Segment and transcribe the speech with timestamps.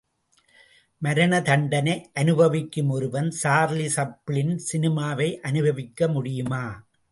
[1.01, 6.63] மரண தண்டனை அனுபவிக்கும் ஒருவன் சார்லி சாப்ளின் சினிமாவை அனுபவிக்க முடியுமா?